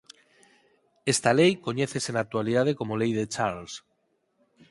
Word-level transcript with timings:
Esta 1.13 1.31
lei 1.39 1.51
coñecese 1.65 2.09
na 2.13 2.23
actualidade 2.25 2.77
como 2.79 2.99
Lei 3.01 3.11
de 3.19 3.25
Charles. 3.33 3.73